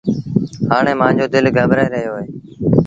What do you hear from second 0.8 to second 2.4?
مآݩجو دل گٻرآئي رهيو اهي۔